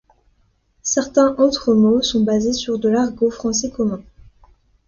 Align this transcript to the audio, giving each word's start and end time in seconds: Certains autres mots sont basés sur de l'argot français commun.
Certains 0.81 1.35
autres 1.37 1.75
mots 1.75 2.01
sont 2.01 2.23
basés 2.23 2.53
sur 2.53 2.79
de 2.79 2.89
l'argot 2.89 3.29
français 3.29 3.69
commun. 3.69 4.01